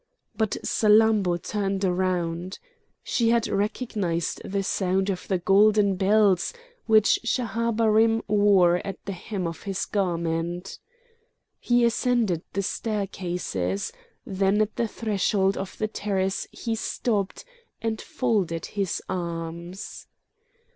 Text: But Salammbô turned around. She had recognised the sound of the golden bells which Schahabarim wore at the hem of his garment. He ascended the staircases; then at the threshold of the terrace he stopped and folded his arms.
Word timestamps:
But 0.35 0.57
Salammbô 0.63 1.39
turned 1.43 1.85
around. 1.85 2.57
She 3.03 3.29
had 3.29 3.47
recognised 3.47 4.41
the 4.43 4.63
sound 4.63 5.11
of 5.11 5.27
the 5.27 5.37
golden 5.37 5.95
bells 5.95 6.53
which 6.87 7.19
Schahabarim 7.23 8.23
wore 8.27 8.77
at 8.77 8.97
the 9.05 9.11
hem 9.11 9.45
of 9.45 9.61
his 9.61 9.85
garment. 9.85 10.79
He 11.59 11.85
ascended 11.85 12.41
the 12.53 12.63
staircases; 12.63 13.93
then 14.25 14.59
at 14.59 14.75
the 14.75 14.87
threshold 14.87 15.55
of 15.55 15.77
the 15.77 15.87
terrace 15.87 16.47
he 16.51 16.73
stopped 16.73 17.45
and 17.79 18.01
folded 18.01 18.65
his 18.73 19.03
arms. 19.07 20.07